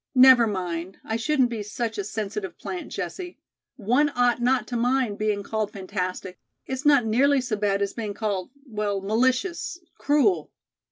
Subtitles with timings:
[0.15, 3.37] Never mind, I shouldn't be such a sensitive plant, Jessie.
[3.75, 6.39] One ought not to mind being called fantastic.
[6.65, 10.49] It's not nearly so bad as being called well, malicious cruel.